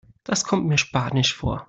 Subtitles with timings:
[0.23, 1.59] Das kommt mir spanisch vor.